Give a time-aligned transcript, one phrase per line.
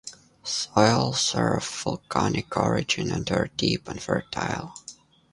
[0.43, 4.73] Soils are of volcanic origin and are deep and fertile.